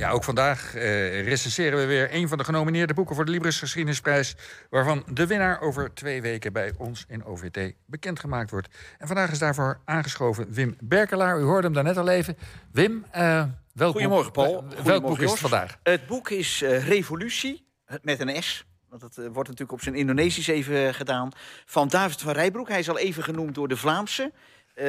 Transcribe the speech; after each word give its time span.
Ja, 0.00 0.10
ook 0.10 0.24
vandaag 0.24 0.74
eh, 0.74 1.24
recenseren 1.24 1.78
we 1.78 1.84
weer 1.84 2.14
een 2.14 2.28
van 2.28 2.38
de 2.38 2.44
genomineerde 2.44 2.94
boeken 2.94 3.14
voor 3.14 3.24
de 3.24 3.30
Libris 3.30 3.58
Geschiedenisprijs. 3.58 4.34
Waarvan 4.70 5.04
de 5.12 5.26
winnaar 5.26 5.60
over 5.60 5.94
twee 5.94 6.22
weken 6.22 6.52
bij 6.52 6.72
ons 6.78 7.04
in 7.08 7.24
OVT 7.24 7.72
bekendgemaakt 7.86 8.50
wordt. 8.50 8.68
En 8.98 9.06
vandaag 9.06 9.30
is 9.30 9.38
daarvoor 9.38 9.80
aangeschoven 9.84 10.52
Wim 10.52 10.76
Berkelaar. 10.80 11.40
U 11.40 11.42
hoorde 11.42 11.62
hem 11.62 11.72
daarnet 11.72 11.96
al 11.96 12.08
even. 12.08 12.36
Wim, 12.72 13.04
uh, 13.16 13.44
welk 13.72 13.92
Goedemorgen, 13.92 14.32
boek, 14.32 14.44
Paul. 14.44 14.64
eh, 14.76 14.84
welk 14.84 15.02
boek 15.02 15.18
is 15.18 15.30
het 15.30 15.40
vandaag? 15.40 15.78
Het 15.82 16.06
boek 16.06 16.30
is 16.30 16.62
eh, 16.62 16.88
Revolutie, 16.88 17.66
met 18.02 18.20
een 18.20 18.42
S. 18.42 18.64
Want 18.90 19.02
dat 19.02 19.16
eh, 19.18 19.24
wordt 19.24 19.48
natuurlijk 19.48 19.72
op 19.72 19.82
zijn 19.82 19.94
Indonesisch 19.94 20.46
even 20.46 20.86
eh, 20.86 20.94
gedaan. 20.94 21.30
Van 21.66 21.88
David 21.88 22.20
van 22.20 22.32
Rijbroek. 22.32 22.68
Hij 22.68 22.78
is 22.78 22.88
al 22.88 22.98
even 22.98 23.22
genoemd 23.22 23.54
door 23.54 23.68
de 23.68 23.76
Vlaamse. 23.76 24.32
Eh, 24.80 24.86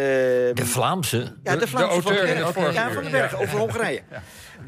De 0.56 0.66
Vlaamse? 0.66 1.18
ja, 1.44 1.54
de 1.54 1.60
de 1.60 1.68
Vlaamse 1.68 2.02
van 2.02 2.12
auteur 2.12 2.26
de 2.26 2.40
in 2.40 2.46
het 2.46 2.54
Berg. 2.56 2.74
Ja, 2.74 2.92
van 2.92 3.04
de 3.04 3.10
Berg, 3.10 3.36
over 3.36 3.58
Hongarije. 3.60 4.02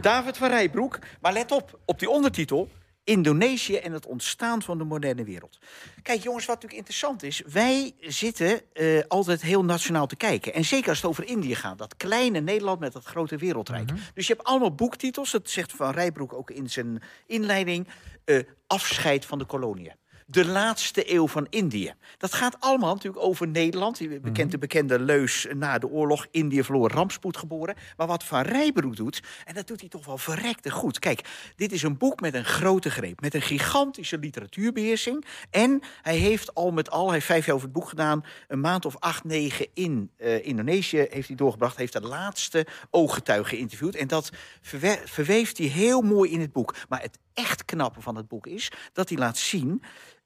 David 0.02 0.38
van 0.38 0.50
Rijbroek. 0.50 1.00
Maar 1.22 1.34
let 1.34 1.52
op, 1.52 1.80
op 1.86 2.00
die 2.00 2.10
ondertitel... 2.10 2.70
Indonesië 3.06 3.76
en 3.76 3.92
het 3.92 4.06
ontstaan 4.06 4.62
van 4.62 4.78
de 4.78 4.84
moderne 4.84 5.24
wereld. 5.24 5.58
Kijk 6.02 6.24
jongens, 6.24 6.46
wat 6.46 6.56
natuurlijk 6.56 6.88
interessant 6.90 7.24
is... 7.24 7.42
wij 7.52 7.92
zitten 8.00 8.62
eh, 8.74 9.00
altijd 9.08 9.42
heel 9.42 9.64
nationaal 9.66 10.08
te 10.08 10.16
kijken. 10.16 10.54
En 10.54 10.66
zeker 10.66 10.90
als 10.90 10.98
het 10.98 11.10
over 11.10 11.28
Indië 11.28 11.56
gaat. 11.56 11.78
Dat 11.78 11.98
kleine 11.98 12.40
Nederland 12.40 12.80
met 12.80 12.94
dat 12.94 13.06
grote 13.06 13.38
wereldrijk. 13.38 13.90
Dus 14.14 14.28
je 14.28 14.34
hebt 14.34 14.46
allemaal 14.48 14.76
boektitels. 14.76 15.32
Dat 15.32 15.50
zegt 15.50 15.72
Van 15.72 15.92
Rijbroek 15.92 16.34
ook 16.34 16.52
in 16.52 16.70
zijn 16.70 17.02
inleiding. 17.28 17.88
eh, 18.26 18.40
afscheid 18.68 19.26
van 19.26 19.40
de 19.40 19.46
koloniën. 19.46 19.94
De 20.34 20.46
laatste 20.46 21.14
eeuw 21.14 21.28
van 21.28 21.48
Indië. 21.50 21.94
Dat 22.18 22.34
gaat 22.34 22.56
allemaal 22.60 22.94
natuurlijk 22.94 23.24
over 23.24 23.48
Nederland. 23.48 23.98
Je 23.98 24.20
bekent 24.20 24.52
de 24.52 24.58
bekende 24.58 25.00
leus 25.00 25.48
na 25.56 25.78
de 25.78 25.88
oorlog. 25.90 26.28
Indië 26.32 26.64
verloor 26.64 26.92
rampspoed 26.92 27.38
geboren. 27.38 27.76
Maar 27.98 28.08
wat 28.08 28.24
Van 28.24 28.42
Rijbroek 28.42 28.96
doet, 28.96 29.22
en 29.46 29.54
dat 29.54 29.68
doet 29.68 29.80
hij 29.80 29.90
toch 29.90 30.06
wel 30.06 30.18
verrekte 30.18 30.70
goed. 30.72 31.00
Kijk, 31.00 31.52
dit 31.56 31.72
is 31.72 31.84
een 31.84 31.98
boek 31.98 32.22
met 32.22 32.34
een 32.34 32.46
grote 32.46 32.90
greep. 32.90 33.22
Met 33.22 33.34
een 33.34 33.42
gigantische 33.42 34.18
literatuurbeheersing. 34.18 35.26
En 35.50 35.82
hij 36.02 36.18
heeft 36.18 36.54
al 36.54 36.72
met 36.72 36.90
al, 36.90 37.04
hij 37.04 37.14
heeft 37.14 37.26
vijf 37.26 37.46
jaar 37.46 37.56
over 37.56 37.68
het 37.68 37.78
boek 37.78 37.90
gedaan... 37.90 38.26
een 38.48 38.60
maand 38.62 38.86
of 38.86 38.96
acht, 39.00 39.24
negen 39.24 39.68
in 39.74 40.12
eh, 40.18 40.46
Indonesië 40.46 41.06
heeft 41.10 41.28
hij 41.28 41.38
doorgebracht. 41.38 41.78
Heeft 41.78 41.94
de 41.94 42.02
laatste 42.02 42.68
ooggetuigen 42.90 43.58
geïnterviewd. 43.58 43.96
En 43.96 44.08
dat 44.08 44.30
verwe- 44.62 45.02
verweeft 45.06 45.58
hij 45.58 45.68
heel 45.68 46.02
mooi 46.02 46.32
in 46.32 46.42
het 46.42 46.52
boek. 46.52 46.76
Maar 46.90 47.02
het 47.02 47.18
echt 47.34 47.66
knappe 47.66 48.02
van 48.02 48.16
het 48.16 48.28
boek 48.28 48.48
is 48.48 48.72
dat 48.94 49.10
hij 49.10 49.18
laat 49.18 49.38
zien... 49.38 49.84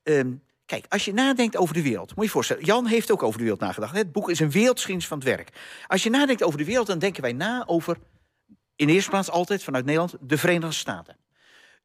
Ehm, 0.07 0.33
kijk, 0.65 0.85
als 0.89 1.05
je 1.05 1.13
nadenkt 1.13 1.57
over 1.57 1.73
de 1.73 1.81
wereld, 1.81 2.07
moet 2.07 2.15
je 2.17 2.23
je 2.23 2.29
voorstellen. 2.29 2.65
Jan 2.65 2.85
heeft 2.85 3.11
ook 3.11 3.23
over 3.23 3.37
de 3.37 3.43
wereld 3.43 3.61
nagedacht. 3.61 3.95
Het 3.95 4.11
boek 4.11 4.29
is 4.29 4.39
een 4.39 4.51
wereldgeschiedenis 4.51 5.07
van 5.07 5.17
het 5.17 5.27
werk. 5.27 5.49
Als 5.87 6.03
je 6.03 6.09
nadenkt 6.09 6.43
over 6.43 6.57
de 6.57 6.65
wereld, 6.65 6.87
dan 6.87 6.99
denken 6.99 7.21
wij 7.21 7.33
na 7.33 7.63
over, 7.65 7.97
in 8.75 8.87
de 8.87 8.93
eerste 8.93 9.09
plaats 9.09 9.29
altijd 9.29 9.63
vanuit 9.63 9.85
Nederland, 9.85 10.15
de 10.21 10.37
Verenigde 10.37 10.75
Staten. 10.75 11.15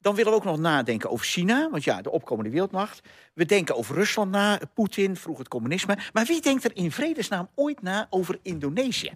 Dan 0.03 0.15
willen 0.15 0.31
we 0.31 0.39
ook 0.39 0.45
nog 0.45 0.59
nadenken 0.59 1.11
over 1.11 1.27
China, 1.27 1.71
want 1.71 1.85
ja, 1.85 2.03
de 2.03 2.11
opkomende 2.11 2.51
wereldmacht. 2.51 3.01
We 3.35 3.45
denken 3.45 3.77
over 3.77 3.95
Rusland 3.95 4.31
na, 4.31 4.61
Poetin, 4.75 5.17
vroeg 5.17 5.39
het 5.39 5.49
communisme. 5.49 5.99
Maar 6.13 6.25
wie 6.25 6.41
denkt 6.41 6.65
er 6.65 6.77
in 6.77 6.93
vredesnaam 6.93 7.49
ooit 7.55 7.83
na 7.83 8.07
over 8.11 8.39
Indonesië? 8.43 9.11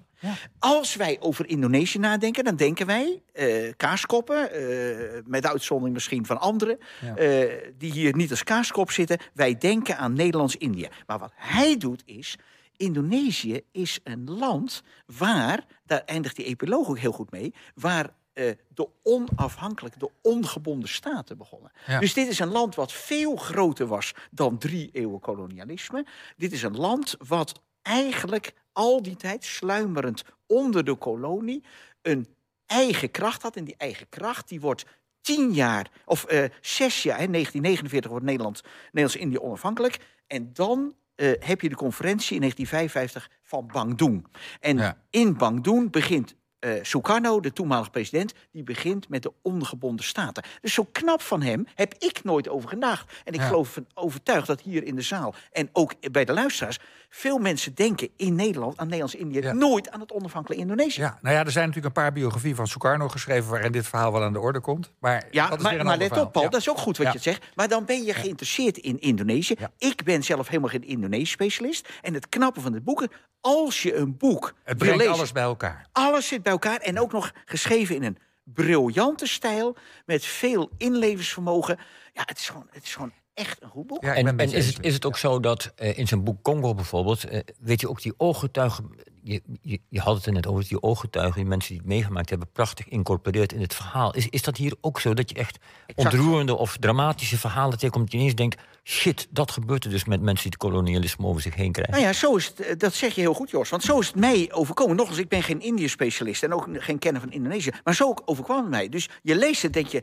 Als 0.59 0.95
wij 0.95 1.17
over 1.21 1.49
Indonesië 1.49 1.99
nadenken, 1.99 2.45
dan 2.45 2.57
denken 2.57 2.87
wij 2.87 3.23
eh, 3.33 3.73
kaaskoppen, 3.77 4.53
eh, 4.53 5.23
met 5.25 5.47
uitzondering 5.47 5.95
misschien 5.95 6.27
van 6.27 6.41
anderen, 6.41 6.79
eh, 7.01 7.41
die 7.79 7.93
hier 7.93 8.17
niet 8.17 8.31
als 8.31 8.45
kaaskop 8.45 8.91
zitten. 8.91 9.19
Wij 9.35 9.59
denken 9.59 9.99
aan 9.99 10.13
Nederlands-Indië. 10.13 10.89
Maar 11.07 11.19
wat 11.19 11.33
hij 11.35 11.77
doet 11.77 12.03
is, 12.05 12.37
Indonesië 12.77 13.61
is 13.73 14.01
een 14.05 14.31
land 14.31 14.83
waar, 15.07 15.65
daar 15.87 16.03
eindigt 16.05 16.37
die 16.37 16.45
epiloog 16.45 16.89
ook 16.89 16.99
heel 16.99 17.13
goed 17.13 17.31
mee, 17.31 17.55
waar 17.75 18.11
eh, 18.37 18.51
de 18.75 18.89
onafhankelijke, 19.03 19.99
de 19.99 20.11
ongebonden 20.23 20.89
staten 20.89 21.37
begonnen. 21.39 21.73
Ja. 21.87 22.01
Dus 22.01 22.13
dit 22.15 22.29
is 22.29 22.39
een 22.39 22.49
land 22.51 22.75
wat 22.75 22.93
veel 22.93 23.37
groter 23.37 23.87
was 23.87 24.13
dan 24.31 24.59
drie 24.59 24.89
eeuwen 24.93 25.21
kolonialisme. 25.21 26.07
Dit 26.37 26.53
is 26.53 26.63
een 26.63 26.77
land 26.77 27.17
wat 27.27 27.61
eigenlijk 27.83 28.53
al 28.73 29.03
die 29.03 29.17
tijd 29.17 29.45
sluimerend 29.45 30.23
onder 30.47 30.85
de 30.85 30.95
kolonie 30.95 31.63
een 32.03 32.27
eigen 32.67 33.11
kracht 33.11 33.43
had. 33.43 33.57
En 33.57 33.65
die 33.65 33.75
eigen 33.79 34.09
kracht 34.09 34.49
die 34.49 34.61
wordt 34.61 34.85
tien 35.21 35.53
jaar, 35.53 35.91
of 36.05 36.25
eh, 36.25 36.45
zes 36.61 37.03
jaar, 37.03 37.19
hè, 37.19 37.27
1949 37.27 38.11
wordt 38.11 38.27
Nederland, 38.27 38.63
Nederlands-Indië 38.93 39.39
onafhankelijk. 39.39 39.99
En 40.27 40.51
dan 40.53 40.95
eh, 41.15 41.33
heb 41.39 41.61
je 41.61 41.69
de 41.69 41.75
conferentie 41.75 42.35
in 42.35 42.41
1955 42.41 43.31
van 43.43 43.67
Bandung. 43.73 44.27
En 44.61 44.77
Ja. 44.77 44.99
in 45.11 45.37
Bandung 45.37 45.91
begint 45.91 46.35
eh 46.67 46.73
Sukarno, 46.83 47.41
de 47.41 47.53
toenmalige 47.53 47.91
president, 47.91 48.33
die 48.53 48.63
begint 48.63 49.09
met 49.09 49.23
de 49.23 49.33
ongebonden 49.43 50.05
staten. 50.05 50.43
Dus 50.61 50.75
zo 50.75 50.89
knap 50.93 51.23
van 51.23 51.43
hem 51.43 51.67
heb 51.75 51.95
ik 51.99 52.25
nooit 52.25 52.49
over 52.49 52.69
gedacht. 52.69 53.13
En 53.25 53.33
ik 53.33 53.41
Ja. 53.41 53.47
geloof 53.47 53.69
van 53.73 53.87
overtuigd 53.95 54.47
dat 54.47 54.61
hier 54.61 54.85
in 54.85 54.97
de 54.97 55.03
zaal 55.03 55.35
en 55.53 55.69
ook 55.73 56.11
bij 56.13 56.25
de 56.25 56.33
luisteraars 56.33 56.79
veel 57.09 57.39
mensen 57.39 57.75
denken 57.75 58.09
in 58.17 58.35
Nederland 58.35 58.77
aan 58.77 58.85
Nederlands-Indië 58.87 59.41
Ja. 59.41 59.53
nooit 59.53 59.91
aan 59.91 60.01
het 60.01 60.13
onafhankelijke 60.13 60.63
Indonesië. 60.65 61.01
Ja, 61.01 61.19
nou 61.23 61.35
ja, 61.37 61.45
er 61.45 61.51
zijn 61.51 61.67
natuurlijk 61.69 61.97
een 61.97 62.03
paar 62.03 62.13
biografieën 62.13 62.55
van 62.57 62.67
Sukarno 62.67 63.09
geschreven... 63.09 63.51
waarin 63.51 63.73
dit 63.73 63.87
verhaal 63.87 64.13
wel 64.13 64.23
aan 64.23 64.33
de 64.33 64.41
orde 64.41 64.61
komt. 64.61 64.93
Maar 65.01 65.25
Ja, 65.31 65.49
dat 65.49 65.59
is 65.59 65.65
maar, 65.65 65.85
maar 65.85 65.97
let 65.97 66.07
verhaal. 66.09 66.25
op, 66.27 66.33
Paul, 66.33 66.45
Ja. 66.45 66.51
dat 66.51 66.61
is 66.61 66.71
ook 66.71 66.79
goed 66.79 66.97
wat 66.97 67.13
je 67.13 67.19
zegt. 67.19 67.45
Maar 67.55 67.69
dan 67.69 67.85
ben 67.85 68.05
je 68.05 68.15
geïnteresseerd 68.15 68.77
in 68.79 69.01
Indonesië. 69.01 69.55
Ik 69.79 70.05
ben 70.05 70.23
zelf 70.25 70.49
helemaal 70.49 70.71
geen 70.71 70.85
Indonesisch-specialist. 70.87 71.89
En 72.03 72.15
het 72.15 72.29
knappe 72.29 72.61
van 72.61 72.73
het 72.73 72.85
boeken, 72.85 73.11
als 73.41 73.83
je 73.83 73.95
een 73.97 74.17
boek 74.17 74.55
Het 74.65 74.79
brengt 74.79 74.97
lezen... 74.97 75.13
alles 75.13 75.33
bij 75.33 75.43
elkaar. 75.43 75.87
Alles 75.93 76.27
zit 76.27 76.43
bij 76.43 76.53
elkaar 76.63 76.81
en 76.81 77.01
ook 77.01 77.13
nog 77.13 77.33
geschreven 77.45 77.95
in 77.95 78.03
een 78.03 78.19
briljante 78.43 79.27
stijl... 79.27 79.77
met 80.07 80.25
veel 80.25 80.71
inlevensvermogen. 80.77 81.79
Ja, 82.13 82.23
het 82.25 82.39
is 82.39 82.49
gewoon, 82.49 82.67
het 82.71 82.85
is 82.85 82.95
gewoon 82.95 83.13
echt 83.35 83.63
een 83.63 83.69
goed 83.69 83.87
boek. 83.87 84.03
Ja, 84.03 84.15
En, 84.15 84.39
en 84.39 84.53
is, 84.53 84.67
het, 84.67 84.85
is 84.85 84.95
het 84.95 85.05
ook 85.05 85.17
zo 85.17 85.41
dat 85.41 85.73
eh, 85.77 85.99
in 85.99 86.07
zijn 86.07 86.25
boek 86.25 86.43
Congo 86.43 86.75
bijvoorbeeld, 86.75 87.25
eh, 87.25 87.41
weet 87.59 87.81
je 87.81 87.89
ook 87.89 88.03
die 88.03 88.15
ooggetuigen, 88.17 88.91
je, 89.27 89.43
je, 89.63 89.81
je 89.89 90.01
had 90.01 90.17
het 90.17 90.27
er 90.27 90.33
net 90.33 90.47
over, 90.47 90.69
die 90.69 90.83
ooggetuigen, 90.83 91.35
die 91.35 91.45
mensen 91.45 91.69
die 91.69 91.79
het 91.79 91.87
meegemaakt 91.87 92.31
hebben, 92.31 92.49
prachtig 92.53 92.89
incorporeerd 92.89 93.53
in 93.53 93.61
het 93.61 93.75
verhaal. 93.75 94.15
Is, 94.15 94.29
is 94.29 94.43
dat 94.43 94.57
hier 94.57 94.75
ook 94.81 95.01
zo, 95.01 95.15
dat 95.15 95.31
je 95.31 95.37
echt 95.37 95.59
ontroerende 95.95 96.57
of 96.57 96.77
dramatische 96.77 97.39
verhalen 97.39 97.79
tegenkomt, 97.79 98.13
je 98.13 98.19
ineens 98.19 98.35
denkt, 98.35 98.61
shit, 98.85 99.27
dat 99.31 99.51
gebeurt 99.51 99.85
er 99.85 99.91
dus 99.91 100.05
met 100.05 100.21
mensen 100.21 100.51
die 100.51 100.59
het 100.59 100.71
kolonialisme 100.71 101.27
over 101.27 101.43
zich 101.43 101.55
heen 101.55 101.73
krijgen. 101.73 101.95
Nou 101.95 102.07
ja, 102.07 102.13
zo 102.13 102.37
is 102.37 102.47
het, 102.47 102.61
eh, 102.61 102.77
dat 102.79 102.95
zeg 102.95 103.15
je 103.15 103.21
heel 103.21 103.35
goed, 103.35 103.51
Jos. 103.51 103.69
Want 103.71 103.83
zo 103.83 103.99
is 103.99 104.07
het 104.07 104.17
mij 104.17 104.53
overkomen. 104.53 104.97
Nog 104.97 105.09
eens, 105.09 105.19
ik 105.19 105.29
ben 105.29 105.43
geen 105.43 105.61
Indië-specialist 105.61 106.43
en 106.43 106.53
ook 106.53 106.69
geen 106.73 106.99
kenner 106.99 107.21
van 107.21 107.33
Indonesië. 107.33 107.71
Maar 107.85 107.95
zo 107.95 108.15
overkwam 108.25 108.61
het 108.61 108.71
mij. 108.71 108.89
Dus 108.89 109.09
je 109.23 109.37
leest 109.37 109.63
het, 109.63 109.73
denk 109.73 109.87
je... 109.87 110.03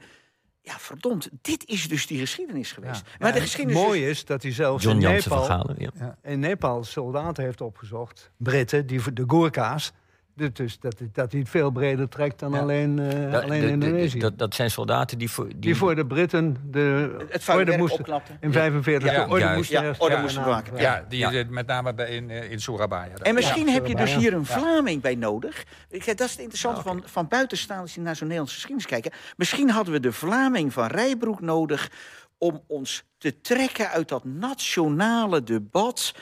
Ja, 0.66 0.80
verdomd, 0.80 1.30
dit 1.42 1.66
is 1.68 1.88
dus 1.88 2.08
die 2.08 2.20
geschiedenis 2.20 2.72
geweest. 2.72 3.02
Ja. 3.06 3.12
Maar 3.20 3.28
de 3.32 3.34
Het 3.40 3.44
geschiedenis 3.44 3.82
is- 3.82 3.88
mooie 3.88 4.10
is 4.10 4.26
dat 4.26 4.42
hij 4.44 4.52
zelfs 4.52 4.84
John 4.84 5.02
in 5.02 5.12
Nepal, 5.12 5.44
Galen. 5.44 5.76
Ja. 6.00 6.18
in 6.24 6.40
Nepal 6.40 6.84
soldaten 6.84 7.44
heeft 7.44 7.62
opgezocht, 7.62 8.32
Britten, 8.38 8.86
die, 8.88 9.14
de 9.14 9.24
Gurkha's. 9.28 9.92
Dus- 10.36 10.50
Dus 10.54 10.80
dat, 10.80 11.00
hij- 11.00 11.10
dat 11.14 11.32
hij 11.32 11.40
het 11.40 11.50
veel 11.50 11.72
breder 11.72 12.10
trekt 12.10 12.40
dan 12.40 12.52
Ja. 12.52 12.60
alleen, 12.60 13.00
eh, 13.00 13.32
Ja, 13.32 13.40
alleen 13.40 13.60
de- 13.62 13.66
de- 13.66 13.72
Indonesië. 13.72 14.20
dat, 14.20 14.38
dat 14.38 14.56
zijn 14.56 14.72
soldaten 14.72 15.18
die 15.18 15.30
voor. 15.32 15.48
Die, 15.48 15.60
die 15.60 15.76
voor 15.76 15.96
de 15.96 16.06
Britten 16.06 16.58
de 16.72 17.16
het 17.30 17.50
orde 17.50 17.78
moesten 17.78 18.22
in 18.40 18.52
45 18.52 19.12
Ja, 19.12 19.24
de 19.26 19.30
orde 19.32 19.40
juist. 19.44 19.58
moesten 19.58 19.84
Ja, 19.84 19.94
orde 19.98 20.18
moesten. 20.18 20.44
Ja, 20.78 21.06
die, 21.10 21.20
Ja. 21.20 21.32
eh, 21.34 21.48
met 21.48 21.68
name 21.68 21.94
bij, 21.94 22.10
in, 22.16 22.30
eh, 22.30 22.52
in 22.52 22.60
Surabaya. 22.60 23.14
En 23.22 23.34
misschien 23.36 23.66
Ja, 23.66 23.72
heb 23.74 23.86
je 23.86 23.96
dus 23.96 24.16
hier 24.16 24.34
een 24.34 24.46
Vlaming 24.46 25.02
bij 25.02 25.16
nodig. 25.16 25.64
Dat 25.90 26.00
is 26.00 26.06
het 26.32 26.40
interessante 26.40 26.82
van, 26.82 27.04
van 27.06 27.28
buitenstaanders 27.28 27.94
die 27.94 28.04
naar 28.04 28.16
zo'n 28.16 28.28
Nederlandse 28.28 28.56
geschiedenis 28.60 28.90
kijken. 28.92 29.12
Misschien 29.38 29.70
hadden 29.70 29.94
we 29.94 30.00
de 30.00 30.12
Vlaming 30.12 30.74
van 30.74 30.88
Rijbroek 30.88 31.42
nodig 31.42 31.90
om 32.38 32.62
ons 32.68 33.04
te 33.18 33.42
trekken 33.42 33.90
uit 33.90 34.08
dat 34.08 34.24
nationale 34.24 35.44
debat. 35.44 36.14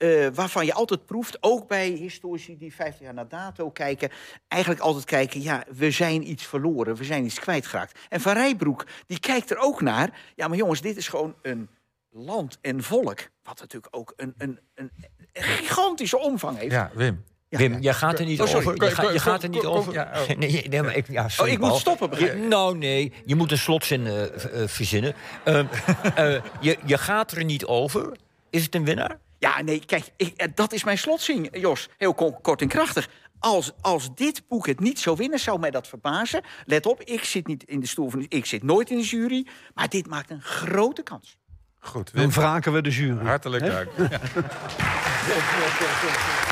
Eh, 0.00 0.26
waarvan 0.34 0.66
je 0.66 0.72
altijd 0.74 1.06
proeft, 1.06 1.36
ook 1.40 1.68
bij 1.68 1.88
historici 1.88 2.56
die 2.56 2.74
50 2.74 3.00
jaar 3.00 3.14
na 3.14 3.24
dato 3.24 3.70
kijken, 3.70 4.10
eigenlijk 4.48 4.82
altijd 4.82 5.04
kijken, 5.04 5.42
ja, 5.42 5.64
we 5.76 5.90
zijn 5.90 6.30
iets 6.30 6.46
verloren, 6.46 6.94
we 6.96 7.04
zijn 7.04 7.24
iets 7.24 7.40
kwijtgeraakt. 7.40 7.98
En 8.08 8.20
Van 8.20 8.32
Rijbroek, 8.32 8.86
die 9.06 9.20
kijkt 9.20 9.50
er 9.50 9.58
ook 9.58 9.80
naar, 9.80 10.20
ja, 10.36 10.48
maar 10.48 10.56
jongens, 10.56 10.80
dit 10.80 10.96
is 10.96 11.08
gewoon 11.08 11.34
een 11.42 11.68
land 12.10 12.58
en 12.60 12.82
volk, 12.82 13.18
wat 13.42 13.60
natuurlijk 13.60 13.96
ook 13.96 14.12
een, 14.16 14.34
een, 14.38 14.58
een, 14.74 14.90
gigantische 15.32 16.18
omvang 16.18 16.58
heeft. 16.58 16.72
Ja, 16.72 16.90
Wim. 16.94 17.24
Ja. 17.48 17.58
Wim, 17.58 17.78
jij 17.80 17.94
gaat 17.94 18.18
er 18.18 18.24
niet 18.24 18.40
Oh, 18.40 18.54
over. 18.56 18.84
Je, 18.84 18.90
gaat- 18.90 19.12
je 19.12 19.18
gaat 19.18 19.42
er 19.42 19.48
niet 19.48 19.64
over. 19.64 19.92
ja, 19.92 20.10
oh. 20.14 20.36
Nee, 20.38 20.68
nee, 20.68 20.82
maar 20.82 20.96
ik, 20.96 21.08
ja, 21.08 21.28
Oh, 21.40 21.48
ik 21.48 21.58
moet 21.58 21.76
stoppen, 21.76 22.18
Je- 22.18 22.34
Nou, 22.34 22.78
nee, 22.78 23.12
je 23.24 23.34
moet 23.34 23.50
een 23.50 23.58
slotzin 23.58 24.06
eh, 24.06 24.22
verzinnen. 24.66 25.14
Ehm, 25.44 25.66
eh, 26.14 26.42
je, 26.60 26.78
je 26.84 26.98
gaat 26.98 27.30
er 27.32 27.44
niet 27.44 27.64
over. 27.64 28.16
Is 28.50 28.64
het 28.64 28.74
een 28.74 28.84
winnaar? 28.84 29.18
Ja, 29.40 29.62
nee, 29.62 29.84
kijk, 29.86 30.10
ik, 30.16 30.34
eh, 30.36 30.48
dat 30.54 30.72
is 30.72 30.84
mijn 30.84 30.98
slotzing, 30.98 31.48
Jos. 31.60 31.88
Heel 31.96 32.14
ko- 32.14 32.38
kort 32.42 32.60
en 32.60 32.68
krachtig. 32.68 33.08
Als, 33.38 33.72
als 33.80 34.14
dit 34.14 34.42
boek 34.48 34.66
het 34.66 34.80
niet 34.80 34.98
zou 34.98 35.16
winnen, 35.16 35.38
zou 35.38 35.58
mij 35.58 35.70
dat 35.70 35.88
verbazen. 35.88 36.42
Let 36.64 36.86
op, 36.86 37.02
ik 37.02 37.24
zit 37.24 37.46
niet 37.46 37.64
in 37.64 37.80
de 37.80 37.86
stoel 37.86 38.10
van... 38.10 38.26
Ik 38.28 38.46
zit 38.46 38.62
nooit 38.62 38.90
in 38.90 38.96
de 38.98 39.04
jury, 39.04 39.46
maar 39.74 39.88
dit 39.88 40.06
maakt 40.06 40.30
een 40.30 40.42
grote 40.42 41.02
kans. 41.02 41.36
Goed, 41.78 42.14
Dan 42.14 42.30
wraken 42.30 42.72
we 42.72 42.80
de 42.82 42.90
jury. 42.90 43.24
Hartelijk 43.26 43.66
dank. 43.66 43.88
Ja. 44.10 44.20